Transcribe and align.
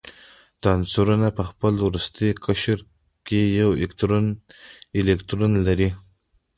دا 0.61 0.69
عنصرونه 0.77 1.27
په 1.37 1.43
خپل 1.49 1.73
وروستي 1.87 2.27
قشر 2.45 2.79
کې 3.27 3.41
یو 3.59 3.69
الکترون 5.01 5.53
لري. 5.67 5.89